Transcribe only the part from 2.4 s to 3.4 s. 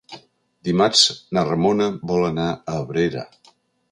a Abrera.